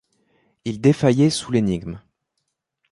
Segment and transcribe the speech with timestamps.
[0.65, 1.99] Il défaillait sous l’énigme.